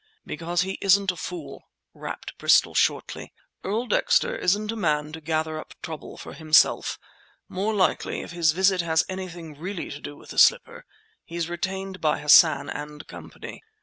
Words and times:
"Because 0.25 0.61
he 0.63 0.79
isn't 0.81 1.11
a 1.11 1.15
fool," 1.15 1.65
rapped 1.93 2.35
Bristol 2.39 2.73
shortly. 2.73 3.31
"Earl 3.63 3.85
Dexter 3.85 4.35
isn't 4.35 4.71
a 4.71 4.75
man 4.75 5.11
to 5.11 5.21
gather 5.21 5.59
up 5.59 5.75
trouble 5.83 6.17
for 6.17 6.33
himself. 6.33 6.97
More 7.47 7.75
likely 7.75 8.21
if 8.21 8.31
his 8.31 8.51
visit 8.51 8.81
has 8.81 9.05
anything 9.07 9.53
really 9.59 9.91
to 9.91 10.01
do 10.01 10.17
with 10.17 10.31
the 10.31 10.39
slipper 10.39 10.85
he's 11.23 11.49
retained 11.49 12.01
by 12.01 12.17
Hassan 12.19 12.67
and 12.67 13.05
Company. 13.05 13.61